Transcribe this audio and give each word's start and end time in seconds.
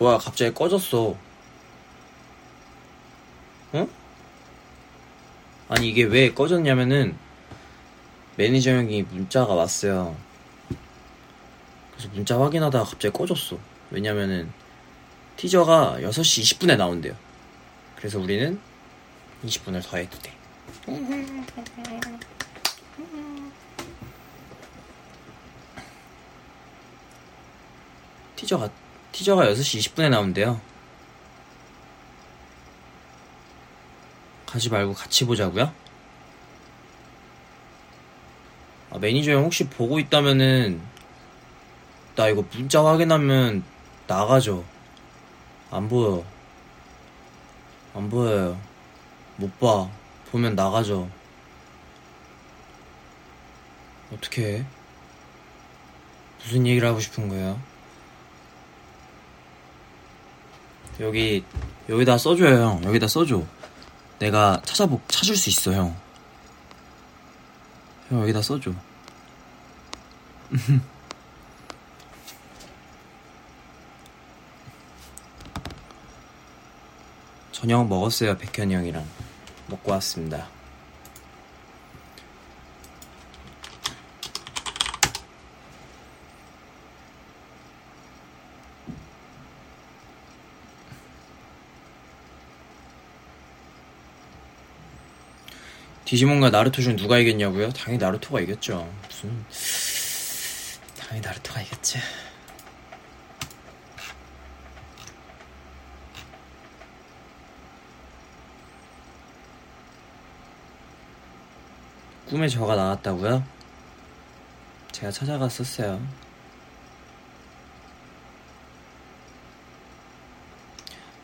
뭐야 0.00 0.16
갑자기 0.16 0.54
꺼졌어. 0.54 1.14
어? 3.72 3.88
아니 5.68 5.90
이게 5.90 6.04
왜 6.04 6.32
꺼졌냐면은 6.32 7.16
매니저 8.36 8.70
형이 8.70 9.02
문자가 9.02 9.52
왔어요. 9.52 10.16
그래서 11.92 12.08
문자 12.14 12.40
확인하다가 12.40 12.82
갑자기 12.82 13.12
꺼졌어. 13.12 13.58
왜냐면은 13.90 14.50
티저가 15.36 15.98
6시 16.00 16.58
20분에 16.58 16.78
나온대요. 16.78 17.14
그래서 17.96 18.18
우리는 18.18 18.58
20분을 19.44 19.86
더 19.86 19.98
해도 19.98 20.18
돼. 20.18 20.32
티저가 28.36 28.70
티저가 29.20 29.44
6시 29.48 29.92
20분에 29.92 30.08
나온대요. 30.08 30.58
가지 34.46 34.70
말고 34.70 34.94
같이 34.94 35.26
보자고요? 35.26 35.70
아, 38.90 38.98
매니저 38.98 39.32
형 39.32 39.44
혹시 39.44 39.68
보고 39.68 39.98
있다면은 39.98 40.80
나 42.16 42.28
이거 42.28 42.42
문자 42.50 42.82
확인하면 42.82 43.62
나가죠. 44.06 44.64
안 45.70 45.86
보여. 45.90 46.24
안 47.94 48.08
보여요. 48.08 48.58
못 49.36 49.60
봐. 49.60 49.90
보면 50.30 50.54
나가죠. 50.54 51.10
어떻게 54.14 54.54
해? 54.54 54.66
무슨 56.42 56.66
얘기를 56.66 56.88
하고 56.88 57.00
싶은 57.00 57.28
거예요? 57.28 57.69
여기 61.00 61.42
여기다 61.88 62.18
써줘요 62.18 62.62
형 62.62 62.84
여기다 62.84 63.08
써줘 63.08 63.42
내가 64.18 64.60
찾아보 64.64 65.00
찾을 65.08 65.34
수 65.34 65.48
있어 65.48 65.72
형. 65.72 65.96
형 68.10 68.20
여기다 68.20 68.42
써줘. 68.42 68.70
저녁 77.52 77.88
먹었어요 77.88 78.36
백현이 78.36 78.74
형이랑 78.74 79.06
먹고 79.68 79.92
왔습니다. 79.92 80.48
디지몬과 96.10 96.50
나루토 96.50 96.82
중 96.82 96.96
누가 96.96 97.18
이겼냐고요? 97.18 97.70
당연히 97.70 98.02
나루토가 98.02 98.40
이겼죠. 98.40 98.92
무슨 99.06 99.44
당연히 100.98 101.24
나루토가 101.24 101.60
이겼지. 101.60 102.00
꿈에 112.28 112.48
저가 112.48 112.74
나왔다고요? 112.74 113.44
제가 114.90 115.12
찾아갔었어요. 115.12 116.04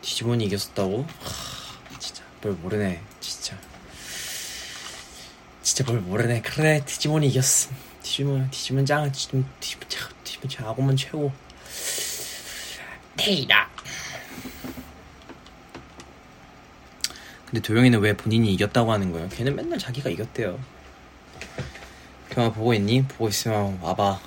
디지몬이 0.01 0.45
이겼었다고? 0.45 1.01
하, 1.03 1.99
진짜 1.99 2.23
뭘 2.41 2.55
모르네, 2.55 3.01
진짜. 3.19 3.57
진짜 5.77 5.91
뭘 5.91 6.01
모르네. 6.01 6.41
그래, 6.41 6.81
디지몬이 6.83 7.27
이겼어. 7.27 7.69
디지몬, 8.01 8.49
디지몬 8.49 8.83
짱, 8.83 9.11
디지몬, 9.11 9.45
디지몬 9.59 9.87
짱, 9.87 10.09
디지몬 10.23 10.49
짱, 10.49 10.67
아고몬 10.69 10.97
최고. 10.97 11.31
테이라. 13.15 13.69
근데 17.45 17.61
도영이는 17.61 17.99
왜 17.99 18.17
본인이 18.17 18.51
이겼다고 18.55 18.91
하는 18.91 19.11
거예요? 19.11 19.29
걔는 19.29 19.55
맨날 19.55 19.77
자기가 19.77 20.09
이겼대요. 20.09 20.59
경아 22.31 22.53
보고 22.53 22.73
있니? 22.73 23.03
보고 23.07 23.27
있으면 23.27 23.77
와봐. 23.79 24.19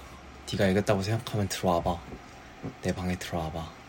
네가 0.53 0.69
이겼다고 0.69 1.03
생각하면 1.03 1.49
들어와봐. 1.49 1.99
내 2.83 2.95
방에 2.95 3.17
들어와봐. 3.17 3.80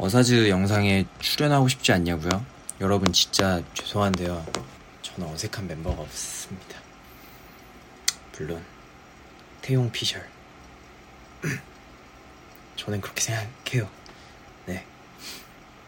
어사즈 0.00 0.48
영상에 0.48 1.06
출연하고 1.18 1.66
싶지 1.66 1.90
않냐고요? 1.90 2.46
여러분 2.80 3.12
진짜 3.12 3.60
죄송한데요. 3.74 4.46
저는 5.02 5.28
어색한 5.28 5.66
멤버가 5.66 6.02
없습니다. 6.02 6.78
물론 8.36 8.64
태용 9.60 9.90
피셜. 9.90 10.24
저는 12.76 13.00
그렇게 13.00 13.20
생각해요. 13.20 13.90
네. 14.66 14.86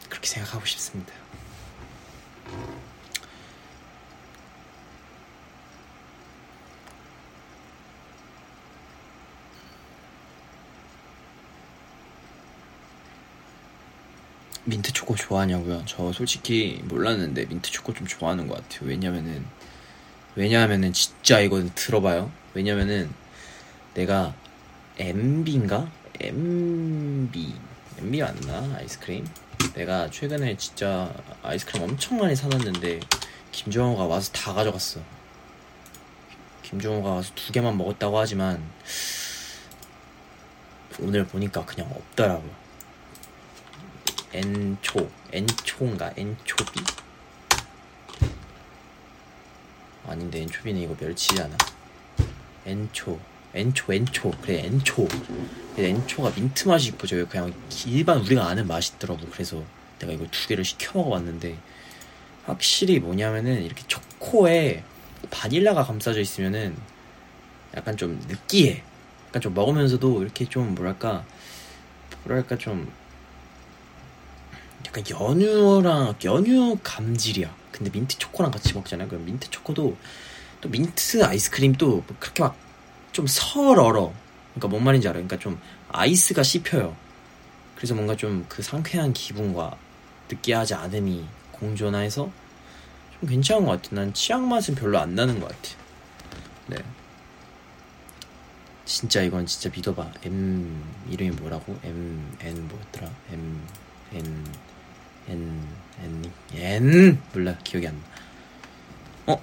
그렇게 0.08 0.26
생각하고 0.26 0.66
싶습니다. 0.66 1.12
민트 14.64 14.92
초코 14.92 15.14
좋아하냐고요? 15.16 15.84
저 15.86 16.12
솔직히 16.12 16.80
몰랐는데 16.84 17.46
민트 17.46 17.70
초코 17.70 17.94
좀 17.94 18.06
좋아하는 18.06 18.46
것 18.46 18.56
같아요. 18.56 18.88
왜냐면은 18.88 19.44
왜냐하면은 20.36 20.92
진짜 20.92 21.40
이건 21.40 21.70
들어봐요. 21.74 22.30
왜냐면은 22.54 23.10
내가 23.94 24.34
MB인가? 24.98 25.90
MB 26.20 27.54
MB 27.98 28.20
맞나? 28.20 28.76
아이스크림? 28.76 29.26
내가 29.74 30.10
최근에 30.10 30.56
진짜 30.56 31.12
아이스크림 31.42 31.82
엄청 31.82 32.18
많이 32.18 32.36
사놨는데 32.36 33.00
김정호가 33.52 34.04
와서 34.04 34.30
다 34.32 34.52
가져갔어. 34.52 35.00
김정호가 36.62 37.10
와서 37.10 37.32
두 37.34 37.50
개만 37.52 37.76
먹었다고 37.78 38.18
하지만 38.18 38.62
오늘 41.00 41.26
보니까 41.26 41.64
그냥 41.64 41.90
없더라고요. 41.90 42.59
엔초 44.32 45.10
엔초인가? 45.32 46.12
엔초비? 46.16 46.80
아닌데 50.06 50.42
엔초비는 50.42 50.80
이거 50.82 50.96
멸치잖아. 50.98 51.56
엔초 52.66 53.18
엔초 53.54 53.92
엔초. 53.92 54.30
그래 54.42 54.62
엔초. 54.64 55.08
그래, 55.74 55.88
엔초가 55.88 56.32
민트 56.36 56.68
맛이 56.68 56.88
있고죠. 56.90 57.26
그냥 57.28 57.52
일반 57.86 58.18
우리가 58.18 58.46
아는 58.46 58.66
맛이 58.66 58.92
있더라고. 58.94 59.26
그래서 59.32 59.62
내가 59.98 60.12
이거 60.12 60.26
두 60.30 60.48
개를 60.48 60.64
시켜 60.64 60.98
먹어봤는데 60.98 61.58
확실히 62.44 63.00
뭐냐면은 63.00 63.62
이렇게 63.62 63.82
초코에 63.86 64.84
바닐라가 65.30 65.84
감싸져 65.84 66.20
있으면은 66.20 66.76
약간 67.76 67.96
좀 67.96 68.20
느끼해. 68.28 68.82
약간 69.28 69.42
좀 69.42 69.54
먹으면서도 69.54 70.22
이렇게 70.22 70.44
좀 70.44 70.74
뭐랄까 70.74 71.24
뭐랄까 72.24 72.56
좀 72.56 72.90
약간 74.90 75.04
연유랑 75.08 76.16
연유 76.24 76.78
감질이야. 76.82 77.54
근데 77.72 77.90
민트 77.90 78.18
초코랑 78.18 78.50
같이 78.52 78.74
먹잖아요. 78.74 79.08
그럼 79.08 79.24
민트 79.24 79.50
초코도 79.50 79.96
또 80.60 80.68
민트 80.68 81.24
아이스크림 81.24 81.74
또 81.74 82.04
그렇게 82.18 82.42
막 82.42 82.70
좀 83.12 83.26
설얼어. 83.26 84.12
그러니까 84.54 84.68
뭔 84.68 84.84
말인지 84.84 85.08
알아요. 85.08 85.26
그러니까 85.26 85.38
좀 85.42 85.60
아이스가 85.88 86.42
씹혀요. 86.42 86.96
그래서 87.76 87.94
뭔가 87.94 88.16
좀 88.16 88.46
그 88.48 88.62
상쾌한 88.62 89.12
기분과 89.12 89.76
느끼하지 90.28 90.74
않음이 90.74 91.24
공존해서 91.52 92.30
좀 93.18 93.28
괜찮은 93.28 93.64
것 93.64 93.82
같아. 93.82 93.96
난 93.96 94.14
치약 94.14 94.42
맛은 94.42 94.74
별로 94.74 94.98
안 94.98 95.14
나는 95.14 95.40
것 95.40 95.48
같아. 95.48 95.76
네. 96.68 96.76
진짜 98.84 99.22
이건 99.22 99.46
진짜 99.46 99.70
믿어봐. 99.74 100.12
M 100.24 100.82
이름이 101.10 101.30
뭐라고? 101.32 101.78
M 101.82 102.36
N 102.40 102.68
뭐였더라? 102.68 103.10
M 103.32 103.60
N 104.12 104.44
N 105.28 105.68
N 106.02 106.32
N 106.54 107.22
몰라 107.32 107.56
기억이 107.62 107.86
안 107.88 107.94
나. 109.26 109.32
어? 109.32 109.42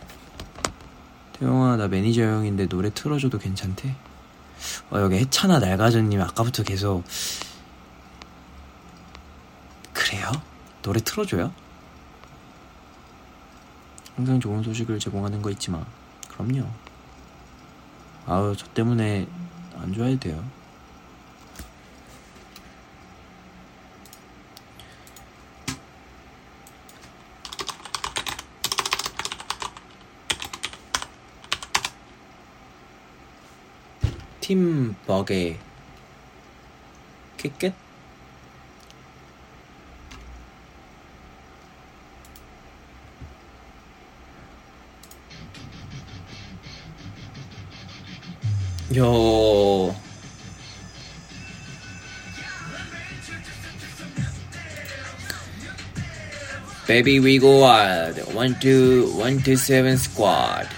태영아 1.33 1.77
나 1.77 1.87
매니저 1.87 2.21
형인데 2.21 2.67
노래 2.67 2.89
틀어줘도 2.89 3.37
괜찮대? 3.37 3.95
어 4.91 4.99
여기 4.99 5.17
해찬아 5.17 5.59
날가전님 5.59 6.19
아까부터 6.21 6.63
계속 6.63 7.03
그래요? 9.93 10.31
노래 10.81 10.99
틀어줘요? 10.99 11.53
항상 14.15 14.39
좋은 14.39 14.63
소식을 14.63 14.97
제공하는 14.99 15.41
거 15.43 15.51
잊지 15.51 15.69
마. 15.69 15.85
그럼요. 16.29 16.65
아우, 18.25 18.55
저 18.55 18.65
때문에 18.67 19.27
안 19.77 19.93
좋아해도 19.93 20.19
돼요. 20.19 20.43
팀버게 34.46 35.58
키켓? 37.36 37.74
요 48.94 49.94
Baby 56.86 57.20
we 57.20 57.38
go 57.38 57.60
wild 57.60 58.18
one 58.34 58.54
two 58.60 59.08
one 59.16 59.40
two 59.40 59.56
seven 59.56 59.96
squad 59.96 60.68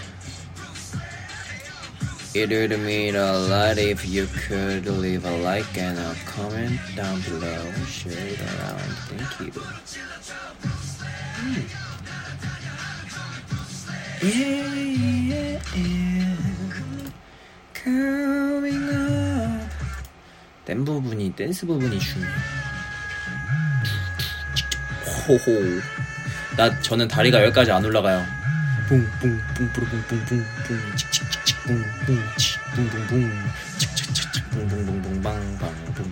It 2.32 2.52
would 2.52 2.80
mean 2.80 3.16
a 3.16 3.34
lot 3.34 3.80
if 3.80 4.06
you 4.06 4.28
could 4.28 4.86
leave 4.86 5.26
a 5.26 5.36
like 5.38 5.76
and 5.78 5.98
a 5.98 6.14
comment 6.26 6.80
down 6.96 7.20
below. 7.22 7.66
Share 7.88 8.14
it 8.14 8.40
around. 8.40 8.94
Thank 9.10 9.40
you. 9.42 9.62
Hmm. 11.40 11.66
Yeah, 14.22 14.74
yeah, 14.76 15.60
yeah. 15.76 16.38
Coming 17.74 18.90
up. 18.94 19.72
댄 20.66 20.86
부분이 20.86 21.34
댄스 21.36 21.66
부분이 21.66 22.00
중요해. 22.00 22.32
호호. 25.28 25.82
나 26.56 26.80
저는 26.82 27.08
다리가 27.08 27.44
여기까지 27.46 27.72
안 27.72 27.84
올라가요. 27.84 28.24
뿡뿡뿡 28.88 29.74
뿌르뿡뿡뿡뿡 29.74 30.96
칙칙 30.96 31.29
뿡뿡 31.70 32.18
치 32.36 32.58
뿡뿡뿡 32.76 33.32
칙칙칙칙 33.78 34.50
뿡뿡뿡뿡 34.50 35.22
빵빵 35.22 35.94
뿡뿡 35.94 36.12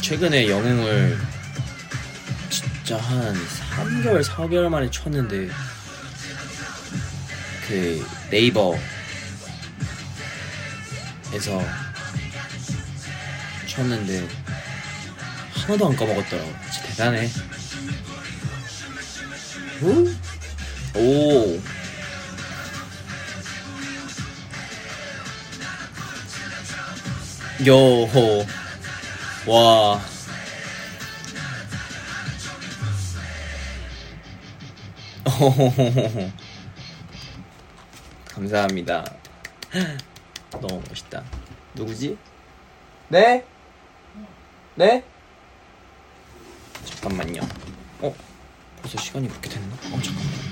최근에 0.00 0.48
영웅을 0.48 1.18
진짜 2.48 2.96
한 2.96 3.34
3개월, 3.34 4.24
4개월 4.24 4.70
만에 4.70 4.90
쳤는데 4.90 5.50
그 7.68 8.06
네이버 8.30 8.78
에서 11.34 11.62
쳤는데 13.70 14.26
하나도 15.54 15.86
안 15.86 15.96
까먹었더라고. 15.96 16.52
진짜 16.72 16.88
대단해. 16.88 17.28
오? 19.82 20.08
오. 20.98 21.60
요호. 27.64 28.44
와. 29.46 30.00
감사합니다. 38.34 39.04
너무 40.60 40.82
멋있다. 40.88 41.22
누구지? 41.74 42.18
네? 43.08 43.44
네? 44.74 45.04
잠깐만요. 46.84 47.42
어? 48.00 48.14
벌써 48.80 48.98
시간이 48.98 49.28
그렇게 49.28 49.50
됐나? 49.50 49.74
어, 49.74 50.00
잠깐만. 50.02 50.50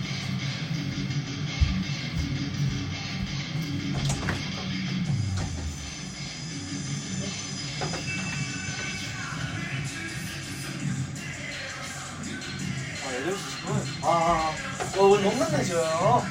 아, 13.04 13.10
8시 13.10 13.36
10분? 13.62 14.04
아, 14.04 14.52
어, 14.98 15.02
오늘 15.02 15.24
너무 15.24 15.44
늦어요. 15.56 16.22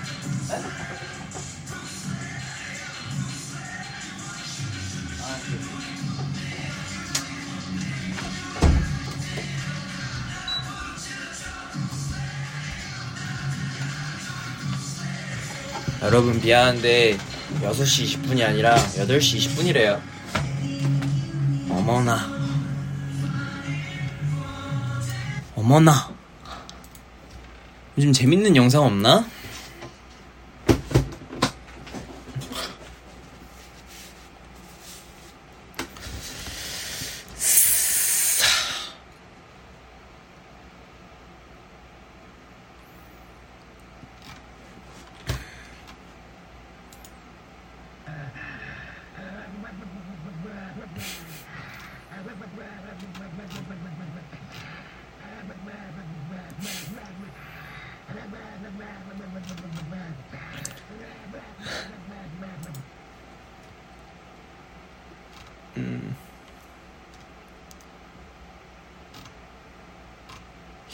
네? 0.50 0.96
여러분 16.07 16.39
미안한데 16.39 17.18
6시 17.63 18.24
20분이 18.24 18.42
아니라 18.42 18.77
8시 18.77 19.39
20분이래요. 19.39 20.00
어머나. 21.69 22.31
어머나. 25.54 26.09
요즘 27.98 28.13
재밌는 28.13 28.56
영상 28.56 28.83
없나? 28.83 29.25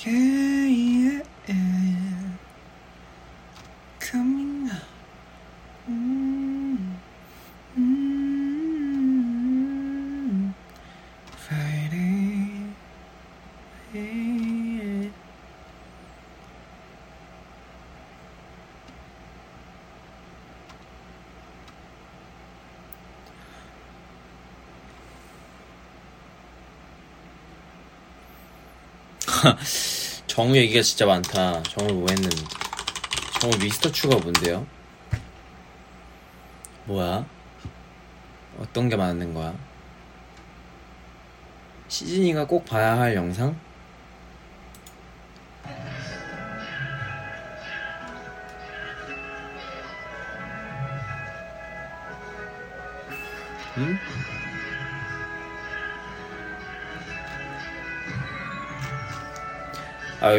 Okay, 0.06 0.68
yeah, 0.68 1.22
yeah. 1.48 1.56
coming 4.02 4.70
up. 4.70 4.84
Huh. 29.26 29.90
정우 30.34 30.56
얘기가 30.56 30.82
진짜 30.82 31.06
많다. 31.06 31.62
정우 31.62 31.94
뭐 31.94 32.08
했는데. 32.10 32.36
정우 33.40 33.56
미스터 33.62 33.92
추가 33.92 34.18
뭔데요? 34.18 34.66
뭐야? 36.86 37.24
어떤 38.58 38.90
게 38.90 38.96
많은 38.96 39.36
거야? 39.36 39.54
시즌이가 41.88 42.48
꼭 42.48 42.66
봐야 42.66 42.98
할 42.98 43.14
영상? 43.14 43.56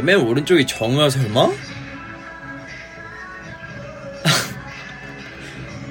맨 0.03 0.19
오른쪽이 0.21 0.67
정우야, 0.67 1.09
설마? 1.11 1.45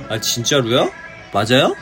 아, 0.09 0.19
진짜로요? 0.19 0.91
맞아요? 1.31 1.75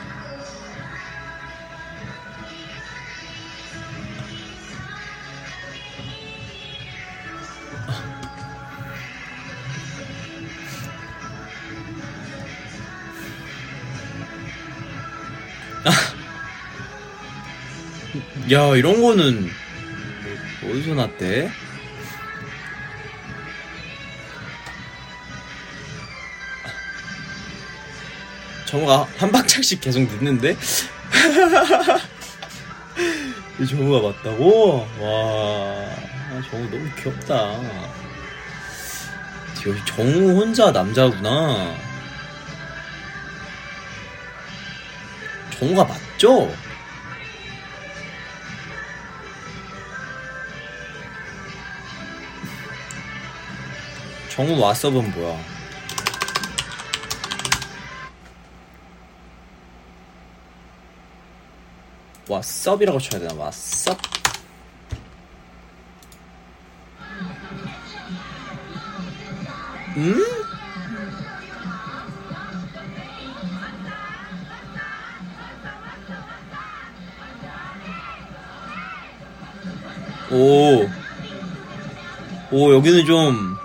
아. 15.84 15.84
야, 18.52 18.76
이런 18.76 19.00
거는 19.02 19.50
뭐, 20.60 20.70
어디서 20.70 20.94
났대? 20.94 21.50
정우가 28.72 29.06
한 29.18 29.30
박자씩 29.30 29.82
계속 29.82 30.00
늦는데? 30.00 30.56
이 33.60 33.66
정우가 33.66 34.08
맞다고? 34.08 34.88
와, 34.98 35.90
아, 36.30 36.42
정우 36.50 36.70
너무 36.70 36.88
귀엽다. 36.96 37.60
여기 39.66 39.78
정우 39.84 40.40
혼자 40.40 40.70
남자구나. 40.70 41.76
정우가 45.58 45.84
맞죠? 45.84 46.50
정우 54.30 54.56
왓썹은 54.56 55.14
뭐야? 55.14 55.61
왓썹이라고 62.40 62.98
쳐야 63.00 63.20
되나? 63.20 63.34
왓썹? 63.34 63.98
음? 69.96 70.22
오. 80.30 80.88
오, 82.50 82.72
여기는 82.72 83.04
좀. 83.04 83.61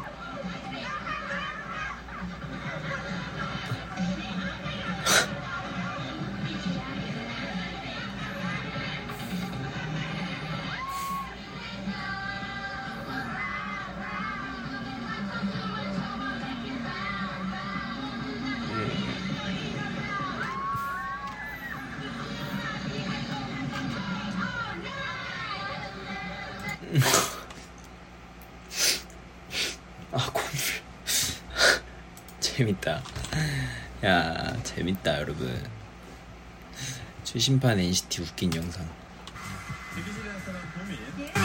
최신판 37.48 37.80
NCT 37.80 38.24
웃긴 38.24 38.54
영상. 38.56 38.86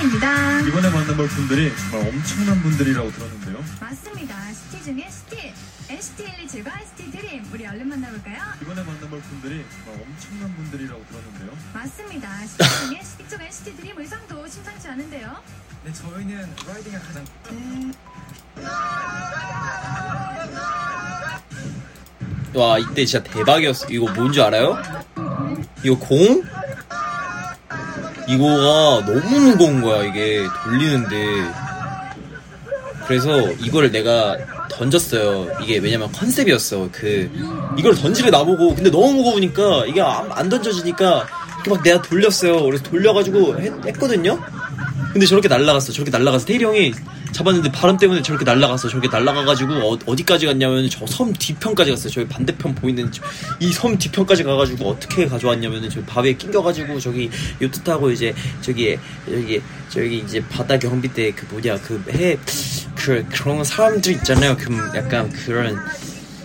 입니다. 0.02 0.61
이번에 0.62 0.90
만나볼 0.90 1.28
분들이 1.28 1.73
정말 1.76 2.09
엄청난 2.09 2.61
분들이라고 2.61 3.12
들었는데요. 3.12 3.64
맞습니다. 3.80 4.52
city 4.52 4.82
중에 4.82 5.09
city. 5.08 5.54
NCT 5.88 6.25
127과 6.25 6.80
NCT 6.80 7.11
드림. 7.12 7.49
우리 7.52 7.64
얼른 7.68 7.88
만나볼까요? 7.88 8.37
이번에 8.62 8.82
만나볼 8.82 9.21
분들이 9.21 9.64
정말 9.85 10.02
엄청난 10.02 10.56
분들이라고 10.56 11.04
들었는데요. 11.06 11.56
맞습니다. 11.73 12.47
city 12.46 12.64
중에 12.88 13.02
city 13.04 13.28
쪽 13.28 13.40
NCT 13.40 13.76
드림 13.76 13.99
의상도 14.00 14.49
심상치 14.49 14.88
않은데요. 14.88 15.37
네, 15.85 15.92
저희는 15.92 16.50
riding을 16.66 17.00
가장 17.00 17.25
와, 22.54 22.78
이때 22.78 23.04
진짜 23.06 23.23
대박이었어. 23.23 23.87
이거 23.88 24.12
뭔지 24.12 24.42
알아요? 24.42 24.76
이거 25.84 25.98
공? 25.98 26.42
이거가 28.28 29.04
너무 29.04 29.40
무거운 29.50 29.80
거야, 29.80 30.04
이게. 30.04 30.46
돌리는데. 30.64 31.16
그래서 33.06 33.50
이거를 33.52 33.90
내가 33.90 34.36
던졌어요. 34.70 35.48
이게 35.62 35.78
왜냐면 35.78 36.10
컨셉이었어. 36.12 36.88
그, 36.92 37.30
이걸 37.76 37.94
던지래 37.94 38.30
나보고. 38.30 38.74
근데 38.76 38.90
너무 38.90 39.14
무거우니까 39.14 39.86
이게 39.86 40.00
안, 40.00 40.30
안 40.30 40.48
던져지니까 40.48 41.26
이렇게 41.56 41.70
막 41.70 41.82
내가 41.82 42.00
돌렸어요. 42.00 42.62
그래서 42.62 42.82
돌려가지고 42.84 43.58
했, 43.58 43.86
했거든요? 43.86 44.42
근데 45.12 45.26
저렇게 45.26 45.49
날라갔어. 45.49 45.92
저렇게 45.92 46.11
날라가서 46.11 46.47
태일이 46.47 46.64
형이 46.64 46.92
잡았는데 47.33 47.71
바람 47.73 47.97
때문에 47.97 48.23
저렇게 48.23 48.45
날라갔어. 48.45 48.88
저렇게 48.88 49.09
날라가가지고 49.09 49.99
어, 50.07 50.16
디까지 50.16 50.47
갔냐면 50.47 50.88
저 50.88 51.07
섬 51.07 51.33
뒤편까지 51.35 51.90
갔어요. 51.90 52.11
저기 52.11 52.26
반대편 52.28 52.75
보이는 52.75 53.11
이 53.61 53.73
섬 53.73 53.97
뒤편까지 53.99 54.42
가가지고 54.45 54.88
어떻게 54.90 55.26
가져왔냐면은 55.26 55.90
저 55.90 56.02
바위에 56.04 56.35
낑겨가지고 56.35 56.99
저기 57.00 57.31
요트 57.61 57.83
타고 57.83 58.11
이제 58.11 58.35
저기 58.62 58.97
여기 59.31 59.61
저기 59.90 60.19
이제 60.19 60.42
바다 60.49 60.78
경비 60.78 61.09
때 61.09 61.33
그 61.33 61.47
뭐냐 61.50 61.76
그 61.83 62.02
해 62.11 62.38
그 62.97 63.25
그런 63.31 63.62
사람들 63.64 64.12
있잖아요. 64.12 64.57
그 64.57 64.73
약간 64.97 65.28
그런 65.31 65.76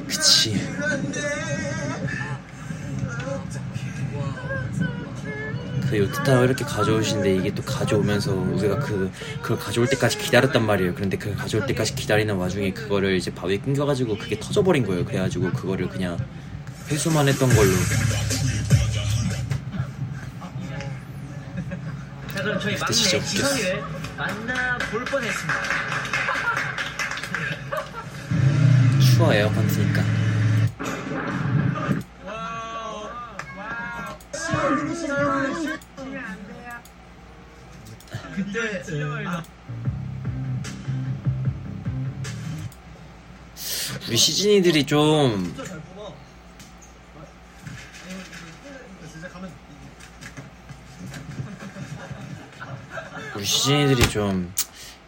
그치. 0.08 0.60
그 5.90 5.98
요트 5.98 6.24
타워 6.24 6.44
이렇게 6.44 6.66
가져오신데 6.66 7.36
이게 7.36 7.54
또 7.56 7.64
가져오면서 7.64 8.34
우리가 8.34 8.80
그 8.80 9.10
그걸 9.42 9.58
가져올 9.58 9.88
때까지 9.88 10.18
기다렸단 10.18 10.66
말이에요. 10.66 10.94
그런데 10.94 11.18
그 11.18 11.34
가져올 11.36 11.66
때까지 11.66 11.96
기다리는 11.96 12.36
와중에 12.36 12.74
그거를 12.74 13.16
이제 13.16 13.34
바위에 13.34 13.58
끊겨가지고 13.58 14.18
그게 14.18 14.38
터져버린 14.40 14.86
거예요. 14.86 15.06
그래가지고 15.06 15.52
그거를 15.52 15.88
그냥 15.88 16.18
회수만 16.90 17.28
했던 17.28 17.50
걸로. 17.50 17.72
자 22.34 22.44
그럼 22.44 22.60
저희 22.60 22.78
막내 22.78 22.94
진짜 22.94 23.18
웃겼어. 23.18 23.28
지성이를 23.28 23.84
만나볼 24.18 25.06
뻔했습니다. 25.06 25.54
추워 29.00 29.34
에어컨 29.34 29.68
트니까. 29.68 30.04
그때 38.38 38.84
우리 44.08 44.16
시즈니들이 44.16 44.84
좀 44.86 45.56
우리 53.36 53.44
시즈니들이 53.44 54.08
좀 54.12 54.54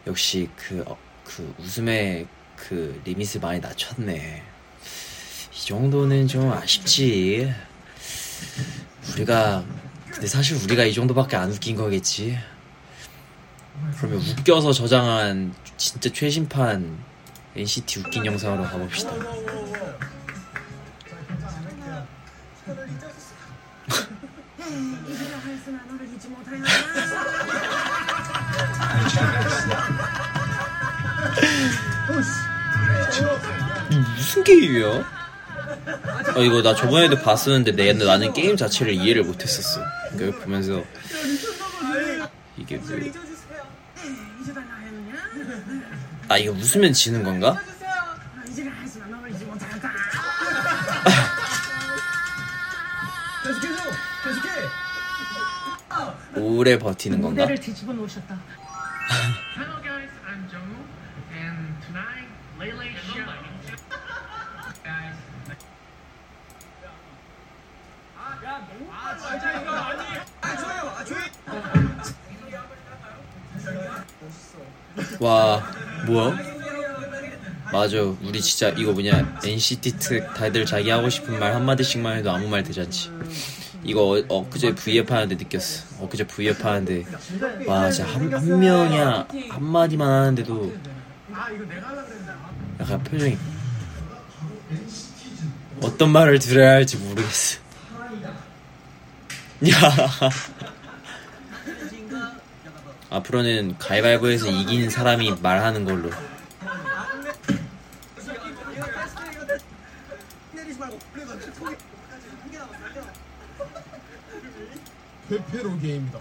역시 0.08 0.50
그, 0.56 0.84
어, 0.88 0.98
그 1.24 1.54
웃음의 1.60 2.26
그 2.56 3.00
리밋을 3.06 3.42
많이 3.42 3.60
낮췄네. 3.60 4.44
이 5.54 5.66
정도는 5.68 6.28
좀 6.28 6.52
아쉽지. 6.52 7.54
우리가 9.14 9.64
근데 10.10 10.26
사실 10.26 10.58
우리가 10.64 10.86
이 10.86 10.94
정도밖에 10.94 11.36
안 11.36 11.52
웃긴 11.52 11.76
거겠지. 11.76 12.40
그러면 13.98 14.20
웃겨서 14.20 14.74
저장한 14.74 15.54
진짜 15.78 16.10
최신판 16.12 16.98
NCT 17.56 18.00
웃긴 18.00 18.26
영상으로 18.26 18.64
가봅시다. 18.64 19.12
무슨 34.16 34.44
게임이야? 34.44 35.20
어, 36.36 36.42
이거 36.42 36.62
나 36.62 36.76
저번에도 36.76 37.16
봤었는데 37.18 37.72
내, 37.72 37.94
나는 37.94 38.34
게임 38.34 38.56
자체를 38.56 38.94
이해를 38.94 39.24
못했었어. 39.24 39.82
그러니까 40.12 40.44
보면서 40.44 40.84
이게 42.58 42.80
왜... 42.88 43.12
아 46.30 46.38
이거 46.38 46.54
웃으면 46.54 46.94
지는 46.94 47.24
건가? 47.24 47.60
계속해! 54.24 54.50
오래 56.36 56.78
버티는 56.78 57.22
건가? 57.22 57.42
무대를 57.42 57.60
뒤집어 57.60 57.94
놓으셨다. 57.94 58.38
뭐야? 76.10 76.38
맞아. 77.72 78.02
우리 78.02 78.42
진짜 78.42 78.70
이거 78.70 78.92
뭐냐? 78.92 79.40
NCT 79.44 80.00
특 80.00 80.34
다들 80.34 80.66
자기 80.66 80.90
하고 80.90 81.10
싶은 81.10 81.40
말 81.40 81.54
한마디씩만 81.54 82.18
해도 82.18 82.32
아무 82.32 82.48
말 82.48 82.64
되잖지. 82.64 83.12
이거 83.84 84.22
어, 84.28 84.40
엊그제 84.40 84.76
V앱 84.76 85.12
하는데 85.12 85.36
느꼈어. 85.36 86.04
엊그제 86.04 86.26
V앱 86.26 86.66
하는데. 86.66 87.06
와 87.68 87.92
진짜 87.92 88.12
한, 88.12 88.34
한 88.34 88.60
명이야. 88.60 89.28
한마디만 89.50 90.10
하는데도 90.10 90.74
약간 92.80 93.04
표정이 93.04 93.38
어떤 95.82 96.12
말을 96.12 96.40
들어야 96.40 96.72
할지 96.72 96.98
모르겠어. 96.98 97.60
야 99.70 99.76
앞으로는 103.10 103.78
가위바위보에서 103.80 104.48
이긴 104.48 104.90
사람이 104.90 105.36
말하는 105.42 105.86
걸로 105.86 106.10
페페로 115.30 115.80
게임이다. 115.80 116.20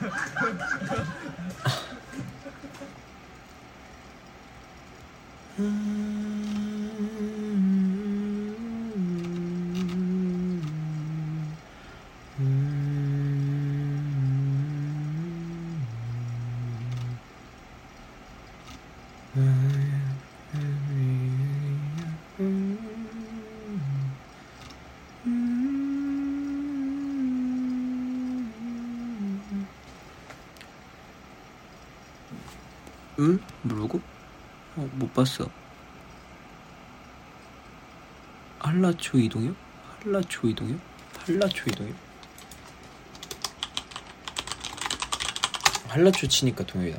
응? 33.20 33.38
뭐라고? 33.62 34.00
어, 34.76 34.88
못 34.94 35.12
봤어. 35.12 35.46
한라초 38.60 39.18
이동이요? 39.18 39.54
한라초 40.02 40.48
이동이요? 40.48 40.78
한라초 41.26 41.70
이동이요? 41.70 41.94
한라초 45.88 46.28
치니까 46.28 46.64
동요이다. 46.64 46.98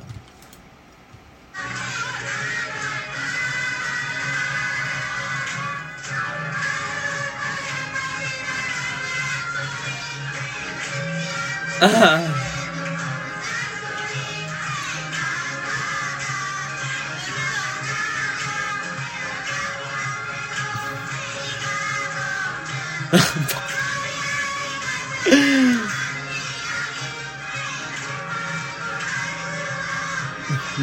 아. 11.80 12.41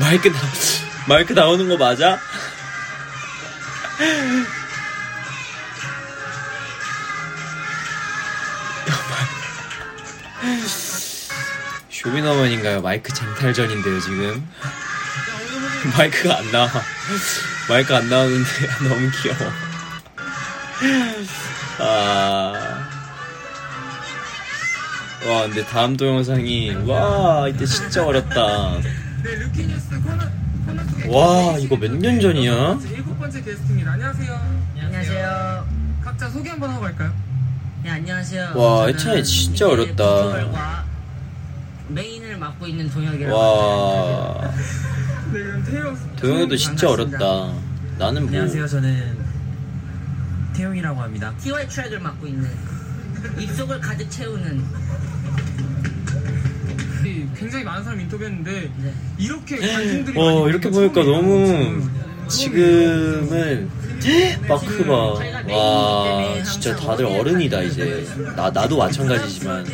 마이크 0.09 0.27
나 0.27 0.39
마이크 1.07 1.33
나오는 1.33 1.69
거 1.69 1.77
맞아? 1.77 2.19
쇼미더머니인가요? 11.91 12.81
마이크 12.81 13.13
쟁탈전인데요 13.13 13.99
지금 13.99 14.49
마이크가 15.95 16.39
안 16.39 16.51
나와 16.51 16.71
마이크 17.69 17.95
안 17.95 18.09
나오는데 18.09 18.49
너무 18.89 19.11
귀여워 19.21 19.51
아. 21.77 22.89
와 25.27 25.41
근데 25.43 25.63
다음 25.67 25.95
동영상이 25.95 26.77
와 26.87 27.47
이때 27.47 27.63
진짜 27.67 28.03
어렵다 28.03 28.79
네, 29.23 29.35
루키뉴스 29.35 30.01
코너 30.01 30.23
코너 30.65 31.17
와 31.17 31.57
이거 31.57 31.75
몇 31.75 31.91
년 31.97 32.19
전이야? 32.19 32.79
일곱 32.91 33.17
번째 33.19 33.41
게스트입니다. 33.41 33.91
안녕하세요. 33.93 34.39
안녕하세요. 34.81 35.67
각자 36.03 36.29
소개 36.29 36.49
한번 36.49 36.69
하고 36.69 36.81
갈까요? 36.81 37.11
네, 37.83 37.89
안녕하세요. 37.91 38.53
와, 38.55 38.87
해찬이 38.87 39.23
진짜 39.23 39.67
어렵다. 39.67 40.03
메인을 41.89 42.37
맡고 42.37 42.67
있는 42.67 42.89
동혁이라고 42.89 43.35
와 43.35 44.41
네, 45.31 45.43
그럼 45.43 45.63
태용. 45.63 46.15
도영이도 46.17 46.55
진짜 46.55 46.87
반갑습니다. 46.87 47.25
어렵다 47.25 47.59
나는 47.97 48.21
뭐 48.23 48.29
안녕하세요. 48.29 48.67
저는 48.67 49.17
태용이라고 50.55 51.01
합니다. 51.01 51.33
TY 51.39 51.67
트랙을 51.67 51.99
맡고 51.99 52.27
있는 52.27 52.49
입속을 53.39 53.79
가득 53.81 54.09
채우는 54.11 54.63
굉장히 57.39 57.63
많은 57.63 57.83
사람 57.83 58.01
인터뷰했는데 58.01 58.71
네. 58.77 58.93
이렇게 59.17 59.57
관중들이 59.57 60.19
어 60.19 60.39
많이 60.41 60.49
이렇게 60.49 60.69
보니까. 60.69 61.03
너무 61.03 61.81
지금은 62.27 63.69
마크바 64.47 64.93
와 65.53 66.43
진짜 66.43 66.75
다들 66.75 67.05
어른이다 67.05 67.61
이제. 67.63 68.05
나 68.35 68.49
나도 68.49 68.77
마찬가지지만 68.77 69.65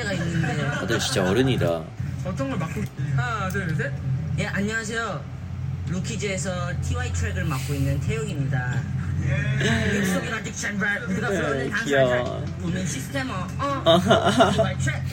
다들 0.76 1.00
진짜 1.00 1.28
어른이다. 1.30 1.84
어떤 2.24 2.50
걸 2.50 2.60
맡고 2.60 2.82
하나 3.16 3.50
둘 3.50 3.76
셋. 3.76 3.92
예 4.40 4.46
안녕하세요. 4.48 5.22
루키즈에서 5.90 6.52
TY 6.82 7.14
트랙을 7.14 7.46
맡고 7.46 7.74
있는 7.74 8.00
태용입니다. 8.02 8.82
발, 10.80 11.04
우리가 11.04 11.28
부르는 11.28 11.70
네, 11.70 11.72
귀여워. 11.86 12.10
당사자 12.10 12.46
보는 12.62 12.86
시스테머 12.86 13.34
어. 13.58 14.00
TY 14.54 14.78
트랙. 14.78 15.04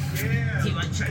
TY 0.63 0.91
트랙 0.93 1.11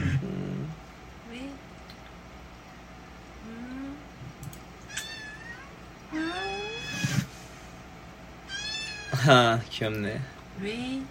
하 9.21 9.59
귀엽네. 9.69 10.19
왜? 10.61 11.01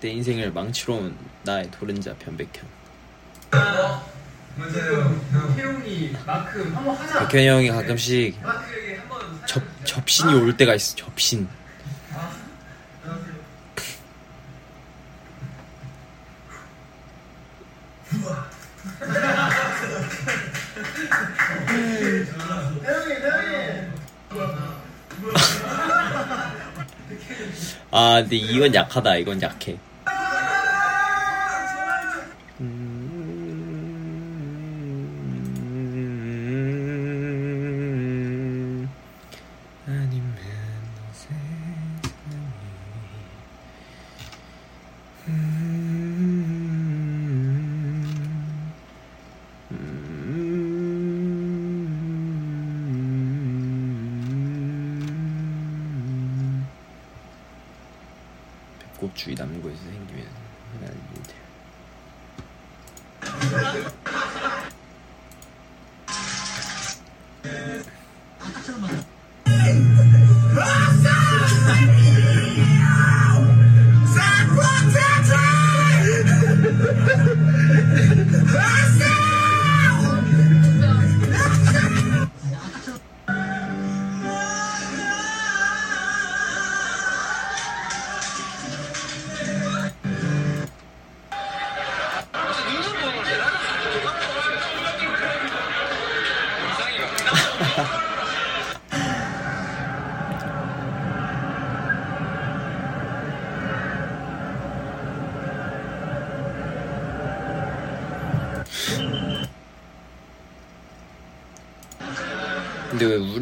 내 0.00 0.10
인생을 0.10 0.52
망치러 0.52 0.94
온 0.94 1.16
나의 1.42 1.68
도른자 1.72 2.14
변백현 2.20 2.64
태용이 5.56 6.12
마크 6.24 6.62
한번 6.72 6.94
하자. 6.94 7.26
백현이 7.26 7.48
형이 7.48 7.68
가끔씩 7.68 8.38
접, 9.46 9.62
접신이 9.84 10.34
올 10.34 10.56
때가 10.56 10.76
있어 10.76 10.94
접신 10.94 11.48
아 27.96 28.20
근데 28.22 28.34
이건 28.34 28.74
약하다. 28.74 29.14
이건 29.18 29.40
약해 29.40 29.76
배꼽주의 58.94 59.36
남는 59.36 59.62
거에서 59.62 59.82
생기면 59.82 60.26
흔한 60.72 60.94
일들 61.16 61.24
Zach 61.24 61.43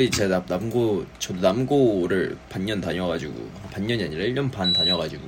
우리 0.02 0.10
제가 0.10 0.44
남- 0.44 0.44
남고 0.48 1.06
저도 1.20 1.38
남고를 1.40 2.36
반년 2.50 2.80
다녀가지고 2.80 3.32
반년이 3.70 4.02
아니라 4.02 4.24
1년 4.24 4.50
반 4.50 4.72
다녀가지고 4.72 5.22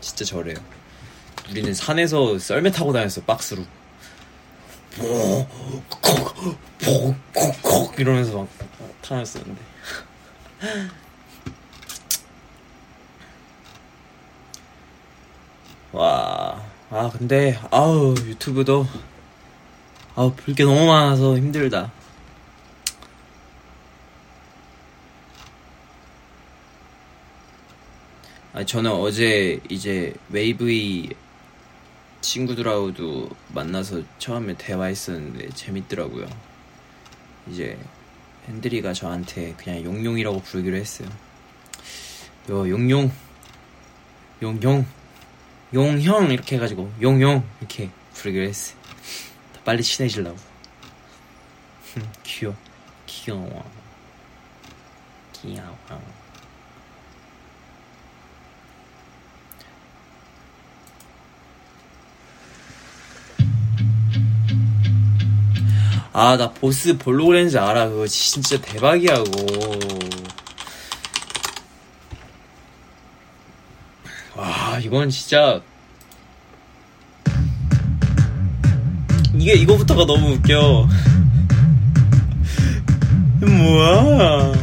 진짜 0.00 0.24
저래요. 0.24 0.56
우리는 1.48 1.72
산에서 1.72 2.36
썰매 2.36 2.72
타고 2.72 2.92
다녔어 2.92 3.20
박스로. 3.22 3.62
콕콕콕콕 6.88 8.00
이러면서 8.00 8.38
막 8.38 8.48
타녔었는데. 9.02 9.60
와, 15.92 16.60
아 16.90 17.10
근데 17.10 17.58
아우 17.70 18.14
유튜브도 18.16 18.86
아우 20.14 20.32
볼 20.32 20.54
게 20.54 20.64
너무 20.64 20.86
많아서 20.86 21.36
힘들다. 21.36 21.90
저는 28.64 28.90
어제 28.90 29.60
이제 29.68 30.14
웨이브이 30.30 31.10
친구들하고도 32.22 33.28
만나서 33.48 34.02
처음에 34.18 34.54
대화했었는데 34.56 35.50
재밌더라고요. 35.50 36.26
이제 37.48 37.78
핸들이가 38.48 38.94
저한테 38.94 39.54
그냥 39.58 39.84
용용이라고 39.84 40.40
부르기로 40.40 40.76
했어요. 40.76 41.08
요 42.48 42.68
용용, 42.70 43.12
용용, 44.40 44.86
용형 45.74 46.30
이렇게 46.30 46.56
해가지고 46.56 46.90
용용 47.02 47.44
이렇게 47.60 47.90
부르기로 48.14 48.44
했어요. 48.44 48.78
더 49.52 49.60
빨리 49.64 49.82
친해지려고. 49.82 50.38
귀여워, 52.24 52.56
귀여워, 53.06 53.70
귀여워. 55.34 56.15
아, 66.18 66.34
나 66.38 66.50
보스 66.50 66.96
볼로그랜즈 66.96 67.58
알아. 67.58 67.90
그거 67.90 68.06
진짜 68.06 68.58
대박이야, 68.58 69.22
그거. 69.22 69.78
와, 74.34 74.78
이건 74.78 75.10
진짜. 75.10 75.60
이게, 79.34 79.52
이거부터가 79.56 80.06
너무 80.06 80.32
웃겨. 80.36 80.88
뭐야. 83.42 84.56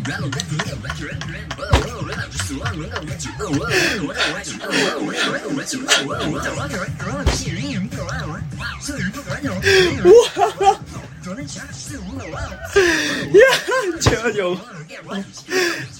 야, 13.36 13.98
재환이 14.00 14.40
형. 14.40 14.58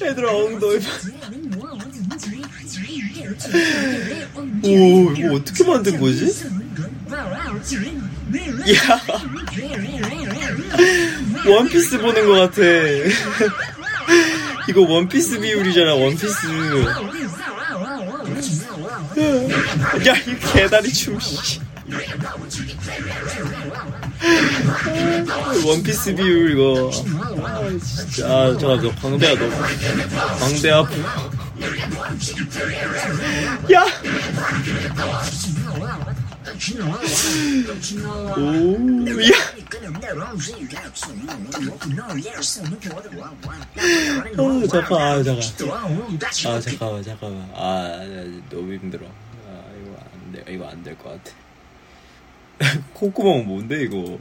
얘들아, 0.02 0.34
엉덩이. 0.34 0.80
오, 4.64 5.12
이거 5.12 5.34
어떻게 5.34 5.62
만든 5.64 6.00
거지? 6.00 6.24
야. 8.74 9.00
원피스 11.46 11.98
보는 11.98 12.26
것 12.26 12.32
같아. 12.34 12.62
이거 14.70 14.82
원피스 14.82 15.40
비율이잖아, 15.40 15.94
원피스. 15.94 16.46
야, 20.06 20.14
이 20.16 20.38
개다리 20.52 20.92
춤, 20.92 21.18
씨. 21.18 21.60
원피스 25.66 26.14
비율, 26.14 26.52
이거. 26.52 26.90
아, 28.24 28.56
잠깐, 28.60 28.80
너 28.80 28.94
광대야, 29.02 29.34
너. 29.34 29.50
광대 30.38 30.70
아파. 30.70 30.90
야! 33.72 33.84
오, 38.36 39.22
야! 39.22 39.30
어, 44.36 44.66
잠깐, 44.66 44.98
아, 45.00 45.22
잠깐. 45.22 45.42
아, 46.52 46.60
잠깐만, 46.60 47.02
잠깐만. 47.02 47.50
아, 47.54 47.88
너무 48.50 48.74
힘들어. 48.74 49.06
아, 49.06 49.64
이거 49.82 49.96
안 50.12 50.32
돼, 50.32 50.44
이거 50.52 50.68
안 50.68 50.82
될 50.82 50.96
것 50.98 51.10
같아. 51.24 51.36
콧구멍 52.92 53.46
뭔데, 53.46 53.82
이거? 53.84 54.18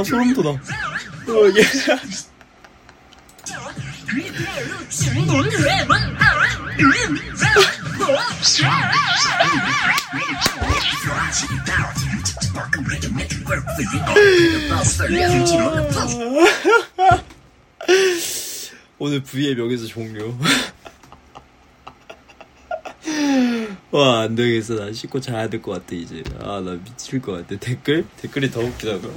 아, 0.00 0.04
소름 0.04 0.34
돋아. 0.34 0.50
어, 0.50 0.58
예. 1.56 1.62
오늘 18.98 19.22
V의 19.22 19.54
명예서 19.54 19.86
종료. 19.86 20.36
와, 23.90 24.22
안 24.22 24.34
되겠어. 24.34 24.74
나 24.74 24.92
씻고 24.92 25.20
자야 25.20 25.48
될 25.48 25.60
것 25.62 25.72
같아, 25.72 25.94
이제. 25.94 26.22
아, 26.40 26.60
나 26.64 26.72
미칠 26.82 27.20
것 27.20 27.32
같아. 27.32 27.56
댓글? 27.60 28.06
댓글이 28.20 28.50
더 28.50 28.60
웃기다고. 28.60 29.12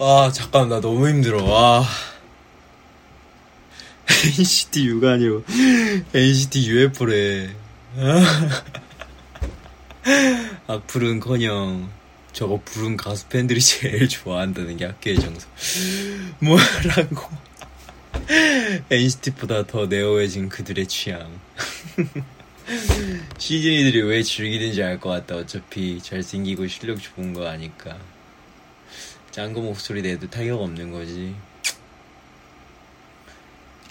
아. 0.00 0.24
아, 0.24 0.32
잠깐, 0.32 0.68
나 0.68 0.80
너무 0.80 1.08
힘들어. 1.08 1.44
와. 1.44 1.84
NCT 4.24 4.86
U가 4.88 5.12
아니고, 5.12 5.44
NCT 6.14 6.68
UFO래. 6.68 7.54
악플은 10.66 11.20
커녕, 11.20 11.90
저거 12.32 12.60
부른 12.64 12.96
가수 12.96 13.26
팬들이 13.28 13.60
제일 13.60 14.08
좋아한다는 14.08 14.76
게 14.78 14.86
학교의 14.86 15.20
정서. 15.20 15.46
뭐라고. 16.40 17.28
NCT보다 18.90 19.66
더 19.66 19.86
네오해진 19.86 20.48
그들의 20.48 20.86
취향. 20.86 21.28
시즌이들이 23.38 24.02
왜 24.02 24.22
즐기는지 24.22 24.82
알 24.82 24.98
것 25.00 25.10
같다. 25.10 25.36
어차피 25.36 26.00
잘생기고 26.02 26.66
실력 26.68 27.00
좋은 27.00 27.32
거 27.32 27.46
아니까. 27.48 27.96
짱구 29.30 29.62
목소리 29.62 30.02
내도 30.02 30.28
타격 30.28 30.60
없는 30.60 30.90
거지. 30.90 31.36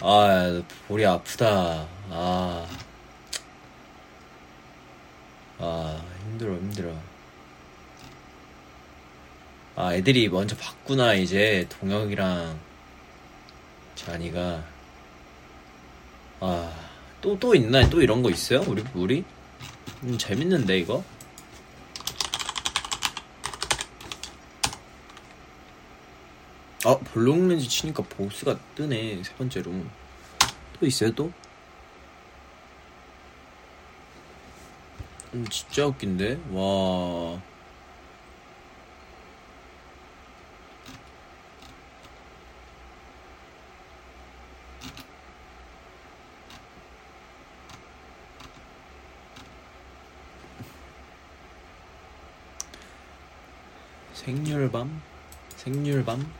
아, 0.00 0.62
볼이 0.86 1.04
아프다. 1.06 1.88
아. 2.10 2.66
아, 5.58 6.04
힘들어, 6.24 6.54
힘들어. 6.56 6.94
아, 9.76 9.94
애들이 9.94 10.28
먼저 10.28 10.56
봤구나, 10.56 11.14
이제. 11.14 11.66
동혁이랑 11.70 12.58
잔이가. 13.94 14.62
아, 16.40 16.90
또, 17.22 17.38
또 17.38 17.54
있나? 17.54 17.88
또 17.88 18.02
이런 18.02 18.22
거 18.22 18.28
있어요? 18.28 18.62
우리, 18.66 18.84
우리? 18.94 19.24
음, 20.02 20.18
재밌는데, 20.18 20.78
이거? 20.78 21.02
아, 26.82 26.96
볼록 26.96 27.36
렌즈 27.46 27.68
치니까 27.68 28.02
보스가 28.02 28.58
뜨네, 28.74 29.22
세 29.22 29.34
번째로. 29.34 29.70
또 30.78 30.86
있어요, 30.86 31.14
또? 31.14 31.30
음, 35.34 35.46
진짜 35.50 35.86
웃긴데? 35.86 36.40
와. 36.52 37.40
생률밤? 54.14 55.02
생률밤? 55.56 56.39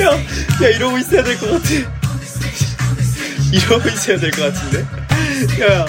야, 0.00 0.68
이러고 0.68 0.98
있어야 0.98 1.22
될 1.24 1.38
것 1.38 1.50
같아. 1.50 1.74
이러고 3.52 3.88
있어야 3.88 4.18
될 4.18 4.30
것 4.30 4.52
같은데? 4.54 4.80
야, 5.64 5.84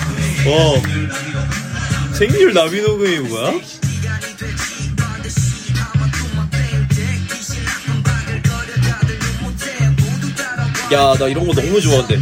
어. 0.47 0.81
생률 2.13 2.53
나비 2.53 2.81
녹음이 2.81 3.19
뭐야? 3.19 3.51
야, 10.93 11.13
나 11.17 11.27
이런 11.27 11.47
거 11.47 11.53
너무 11.53 11.79
좋아한대. 11.79 12.19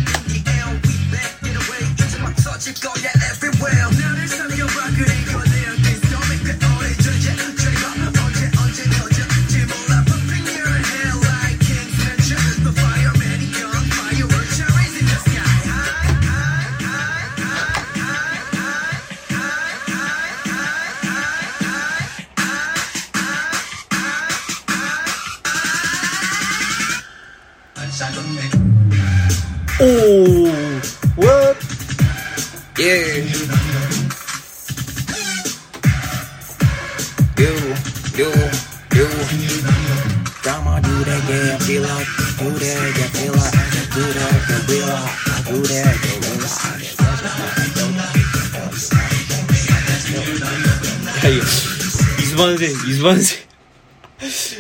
이수만 52.22 52.58
생, 52.58 52.70
이수만 52.88 53.20
생. 53.20 53.40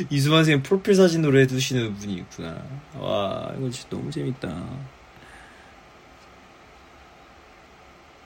이수만 0.09 0.43
생 0.43 0.61
프로필 0.61 0.93
사진으로 0.93 1.39
해두시는 1.39 1.95
분이 1.95 2.15
있구나. 2.15 2.61
와, 2.97 3.51
이거 3.57 3.69
진짜 3.69 3.87
너무 3.89 4.11
재밌다. 4.11 4.49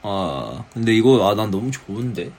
아, 0.02 0.66
근데 0.74 0.94
이거, 0.94 1.30
아, 1.30 1.36
난 1.36 1.52
너무 1.52 1.70
좋은데? 1.70 2.32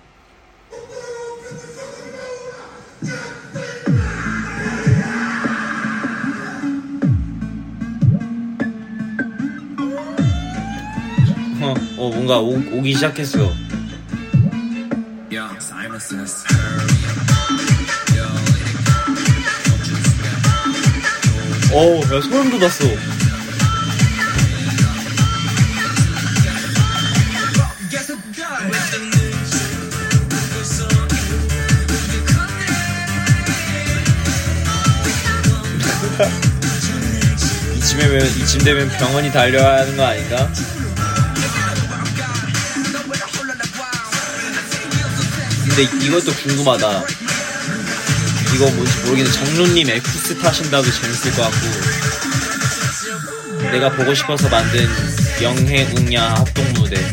어, 11.62 11.74
어, 11.98 12.11
뭔가 12.11 12.40
오, 12.40 12.54
오기 12.72 12.94
시작했어. 12.94 13.63
어우, 21.72 22.02
야, 22.02 22.20
소름 22.20 22.50
돋았어. 22.50 22.85
이쯤에면, 37.76 38.26
이쯤 38.26 38.64
되면 38.64 38.88
병원이 38.88 39.30
달려야 39.30 39.83
하는 39.83 39.96
거 39.96 40.04
아닌가? 40.04 40.50
근데 45.74 46.06
이것도 46.06 46.32
궁금하다. 46.32 47.02
이거 48.54 48.70
뭔지 48.70 48.96
모르겠는데 48.98 49.32
장로님 49.32 49.90
X 49.90 50.38
타신다도 50.38 50.88
재밌을 50.88 51.32
것 51.32 51.42
같고. 51.42 51.56
내가 53.72 53.90
보고 53.90 54.14
싶어서 54.14 54.48
만든 54.48 54.88
영해웅야 55.42 56.37
합동 56.37 56.72
무대. 56.74 57.04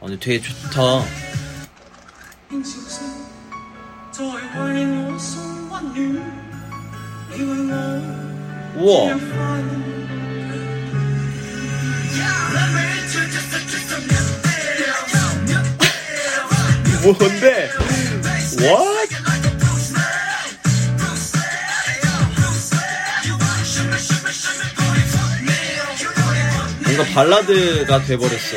어, 0.00 0.06
근데 0.06 0.18
되게 0.18 0.42
좋다. 0.42 1.04
우와 8.76 9.14
뭔데? 17.12 17.68
What? 18.60 19.14
뭔가 26.84 27.04
발라드가 27.12 28.02
돼버렸어. 28.04 28.56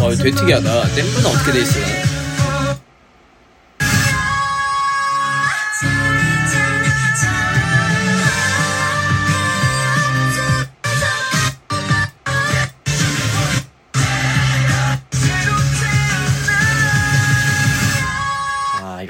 어, 0.00 0.14
되게 0.16 0.30
특이하다. 0.30 0.88
댐프는 0.94 1.26
어떻게 1.26 1.52
돼 1.52 1.60
있어요? 1.60 1.89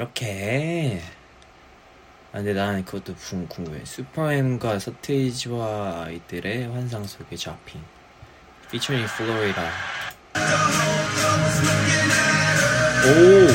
이렇게. 0.01 0.99
아, 2.33 2.37
근데 2.37 2.53
나는 2.53 2.83
그것도 2.83 3.13
궁- 3.15 3.45
궁금해. 3.47 3.85
슈퍼엠과 3.85 4.79
서테이지와 4.79 6.05
아이들의 6.05 6.69
환상 6.69 7.05
속의 7.05 7.37
잡힌. 7.37 7.79
피처링 8.71 9.05
플로리다. 9.05 9.61
오! 13.05 13.47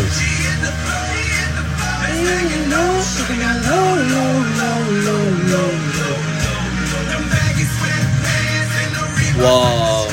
와, 9.43 10.07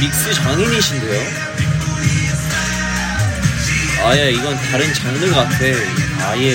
믹스 0.00 0.32
장인이신데요? 0.34 1.47
아예 4.08 4.30
이건 4.30 4.56
다른 4.56 4.94
장르 4.94 5.30
같아. 5.30 5.58
아예. 6.30 6.54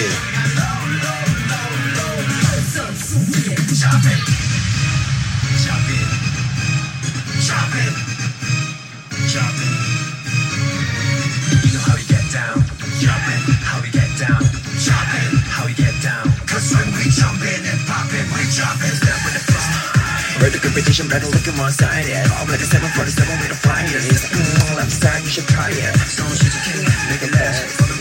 Ready 20.43 20.59
competition, 20.59 21.07
better 21.07 21.27
look 21.31 21.47
at 21.47 21.57
one 21.57 21.71
side. 21.71 22.03
Yeah, 22.05 22.27
all 22.35 22.43
like 22.51 22.59
a 22.59 22.67
747 22.67 23.39
with 23.39 23.55
a 23.55 23.55
flyer. 23.63 23.87
It's 23.87 24.27
like, 24.27 24.35
mm, 24.35 24.75
left 24.75 24.91
side, 24.91 25.23
you 25.23 25.31
should 25.31 25.47
try 25.47 25.71
it. 25.71 25.95
So 26.03 26.27
she's 26.35 26.51
a 26.51 26.59
king, 26.67 26.83
make 27.07 27.23
it 27.23 27.31
last 27.31 27.63
fire, 27.79 27.93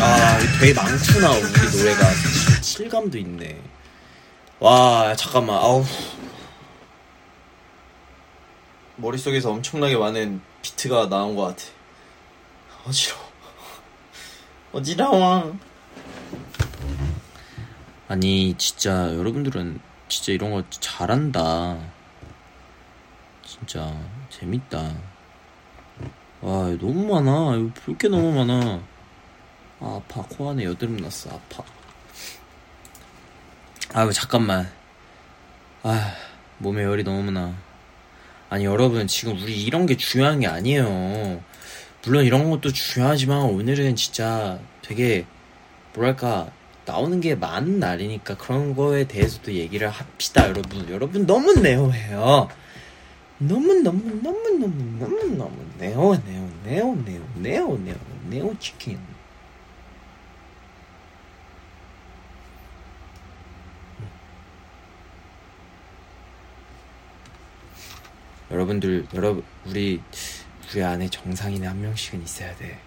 아, 0.00 0.38
되게 0.60 0.74
많구나, 0.74 1.30
우리 1.32 1.76
노래가. 1.76 2.10
실감도 2.60 3.18
있네. 3.18 3.60
와, 4.60 5.16
잠깐만, 5.16 5.56
아우. 5.56 5.84
머릿속에서 8.94 9.50
엄청나게 9.50 9.96
많은 9.96 10.40
비트가 10.62 11.08
나온 11.08 11.34
것 11.34 11.46
같아. 11.46 11.64
어지러워. 12.86 13.21
어지러워. 14.72 15.58
아니, 18.08 18.54
진짜, 18.56 19.14
여러분들은 19.14 19.80
진짜 20.08 20.32
이런 20.32 20.50
거 20.50 20.62
잘한다. 20.70 21.78
진짜, 23.44 23.94
재밌다. 24.30 24.94
와, 26.40 26.64
너무 26.80 27.14
많아. 27.14 27.56
이거 27.56 27.70
볼게 27.84 28.08
너무 28.08 28.32
많아. 28.32 28.80
아, 29.80 30.00
아파. 30.00 30.22
코 30.22 30.50
안에 30.50 30.64
여드름 30.64 30.96
났어. 30.96 31.30
아파. 31.30 31.62
아유, 33.92 34.10
잠깐만. 34.12 34.70
아, 35.82 36.14
몸에 36.58 36.82
열이 36.82 37.04
너무 37.04 37.30
나. 37.30 37.54
아니, 38.48 38.64
여러분, 38.64 39.06
지금 39.06 39.40
우리 39.40 39.62
이런 39.62 39.84
게 39.84 39.96
중요한 39.96 40.40
게 40.40 40.46
아니에요. 40.46 41.42
물론 42.04 42.24
이런 42.24 42.50
것도 42.50 42.72
중요하지만 42.72 43.42
오늘은 43.42 43.94
진짜 43.94 44.58
되게, 44.82 45.24
뭐랄까, 45.94 46.50
나오는 46.84 47.20
게 47.20 47.36
많은 47.36 47.78
날이니까 47.78 48.36
그런 48.38 48.74
거에 48.74 49.06
대해서도 49.06 49.52
얘기를 49.52 49.88
합시다, 49.88 50.48
여러분. 50.48 50.88
여러분 50.90 51.26
너무 51.26 51.52
네오해요. 51.54 52.48
너무 53.38 53.74
너무 53.74 54.02
너무 54.22 54.48
너무 54.50 54.98
너무 54.98 55.24
너무 55.36 55.56
네오 55.78 56.16
네오 56.24 56.48
네오 56.64 56.96
네오 57.04 57.28
네오 57.36 57.78
네오 57.78 57.96
네오 58.30 58.58
치킨. 58.58 58.98
여러분들 68.50 69.06
여러분 69.14 69.42
우리 69.64 70.00
우리 70.72 70.82
안에 70.82 71.06
정상인의 71.10 71.68
한 71.68 71.82
명씩은 71.82 72.22
있어야 72.22 72.56
돼. 72.56 72.80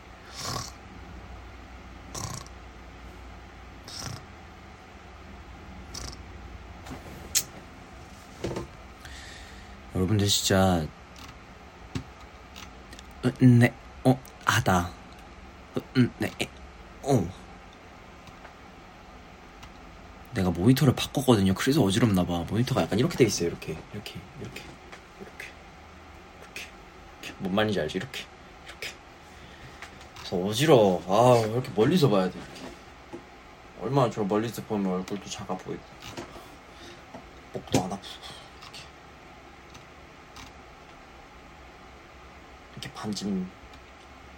여러분들 9.93 10.28
진짜 10.28 10.88
음, 13.24 13.60
네, 13.60 13.71
어, 14.04 14.19
하다. 14.45 14.91
음, 15.98 16.12
네, 16.17 16.32
어. 17.04 17.28
내가 20.34 20.50
모니터를 20.50 20.95
바꿨거든요. 20.95 21.54
그래서 21.54 21.84
어지럽나 21.84 22.26
봐. 22.26 22.45
모니터가 22.50 22.82
약간 22.82 22.98
이렇게 22.98 23.15
돼 23.15 23.26
있어요. 23.26 23.50
이렇게, 23.50 23.78
이렇게, 23.93 24.19
이렇게. 24.41 24.62
뭔 27.46 27.56
말인지 27.56 27.80
알지? 27.80 27.98
이렇게, 27.98 28.24
이렇게. 28.68 28.90
그래서 30.18 30.38
어지러워. 30.38 31.04
아, 31.08 31.46
왜 31.46 31.52
이렇게 31.52 31.70
멀리서 31.76 32.10
봐야 32.10 32.30
돼? 32.30 32.38
이렇게. 32.38 32.62
얼마나 33.82 34.10
저 34.10 34.24
멀리서 34.24 34.64
보면 34.64 34.92
얼굴도 34.94 35.30
작아 35.30 35.56
보이고, 35.56 35.84
목도 37.54 37.84
안 37.84 37.94
아프고. 37.94 38.08
이렇게. 38.62 38.80
이렇게 42.74 42.92
반쯤 42.94 43.50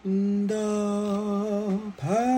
분다 0.03 0.55
바람이 1.97 2.32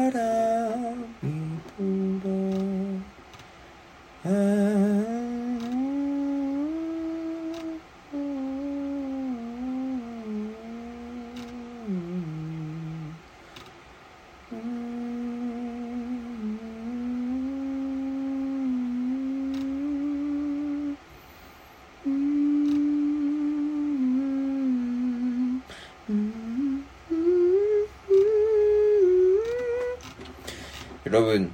여러분 31.16 31.50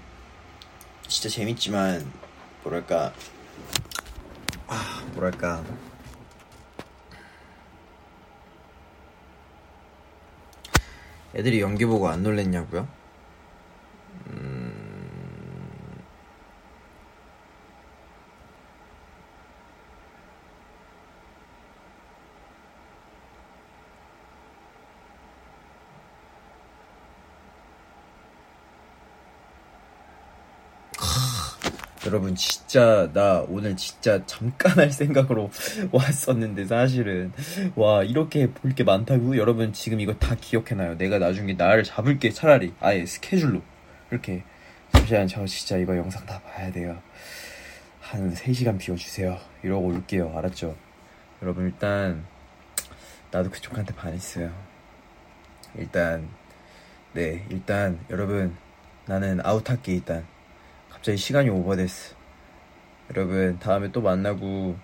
진짜 1.07 1.29
재밌지만 1.29 2.03
뭐랄까 2.63 3.13
아 4.65 5.03
뭐랄까 5.13 5.63
애들이 11.35 11.61
연기 11.61 11.85
보고 11.85 12.09
안 12.09 12.23
놀랬냐고요? 12.23 12.87
음... 14.31 14.61
여러분 32.31 32.35
진짜 32.35 33.09
나 33.13 33.43
오늘 33.49 33.75
진짜 33.75 34.25
잠깐 34.25 34.77
할 34.77 34.91
생각으로 34.91 35.49
왔었는데 35.91 36.65
사실은. 36.65 37.33
와 37.75 38.03
이렇게 38.03 38.47
볼 38.51 38.73
게 38.73 38.83
많다고? 38.83 39.37
여러분 39.37 39.73
지금 39.73 39.99
이거 39.99 40.13
다 40.13 40.35
기억해놔요. 40.39 40.97
내가 40.97 41.19
나중에 41.19 41.53
나를 41.53 41.83
잡을게 41.83 42.29
차라리. 42.31 42.73
아예 42.79 43.05
스케줄로. 43.05 43.61
이렇게. 44.11 44.43
잠시만 44.93 45.27
저 45.27 45.45
진짜 45.45 45.77
이거 45.77 45.95
영상 45.97 46.25
다 46.25 46.39
봐야 46.41 46.71
돼요. 46.71 47.01
한 47.99 48.33
3시간 48.33 48.77
비워주세요. 48.77 49.37
이러고 49.63 49.87
올게요. 49.87 50.33
알았죠? 50.37 50.75
여러분 51.41 51.65
일단 51.65 52.25
나도 53.31 53.49
그쪽한테 53.49 53.93
반했어요. 53.93 54.51
일단 55.77 56.29
네 57.13 57.45
일단 57.49 57.99
여러분 58.09 58.55
나는 59.05 59.39
아웃할게 59.45 59.93
일단. 59.93 60.25
갑자기 60.89 61.17
시간이 61.17 61.49
오버됐어. 61.49 62.20
여러분 63.15 63.59
다음에 63.59 63.91
또 63.91 64.01
만나고 64.01 64.75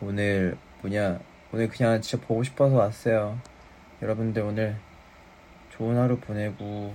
오늘 0.00 0.56
뭐냐 0.80 1.20
오늘 1.52 1.68
그냥 1.68 2.00
진짜 2.00 2.24
보고 2.26 2.42
싶어서 2.42 2.76
왔어요. 2.76 3.38
여러분들 4.02 4.42
오늘 4.42 4.76
좋은 5.70 5.96
하루 5.96 6.18
보내고 6.18 6.94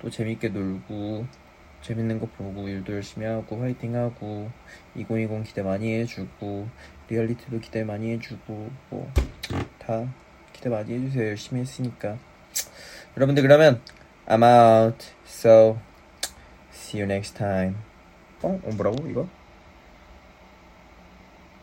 또 0.00 0.10
재밌게 0.10 0.50
놀고 0.50 1.26
재밌는 1.82 2.20
거 2.20 2.26
보고 2.26 2.68
일도 2.68 2.92
열심히 2.92 3.26
하고 3.26 3.60
화이팅 3.60 3.96
하고 3.96 4.50
2020 4.94 5.44
기대 5.44 5.62
많이 5.62 5.94
해주고 5.94 6.68
리얼리티도 7.08 7.60
기대 7.60 7.84
많이 7.84 8.12
해주고 8.12 8.70
뭐 8.90 9.10
다 9.90 10.06
기대 10.52 10.68
많이 10.68 10.92
해주세요. 10.94 11.28
열심히 11.30 11.62
했으니까 11.62 12.18
여러분들 13.16 13.42
그러면 13.42 13.80
I'm 14.26 14.44
out. 14.44 15.06
So 15.26 15.78
see 16.72 17.00
you 17.02 17.10
next 17.10 17.34
time. 17.34 17.76
어? 18.42 18.60
어 18.62 18.70
뭐라고 18.76 19.06
이거? 19.08 19.28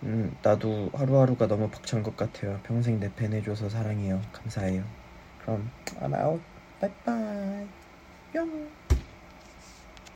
음 0.04 0.38
나도 0.42 0.92
하루하루가 0.94 1.48
너무 1.48 1.70
벅찬 1.70 2.04
것 2.04 2.16
같아요. 2.16 2.62
평생 2.64 3.00
내 3.00 3.14
팬 3.16 3.34
해줘서 3.34 3.70
사랑해요. 3.70 4.22
감사해요. 4.32 4.84
그럼 5.38 5.72
I'm 5.96 6.14
out. 6.16 6.44
바이바이 6.80 7.68
뿅 8.32 8.78